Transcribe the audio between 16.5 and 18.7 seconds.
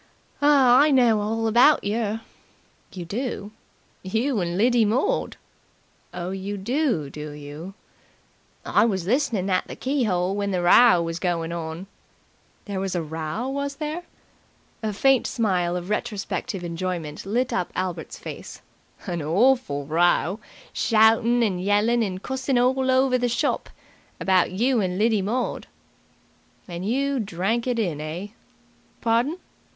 enjoyment lit up Albert's face.